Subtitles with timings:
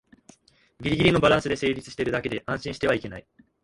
[0.79, 3.27] ギリギリのバランスで成立してるだけで安心してはいけない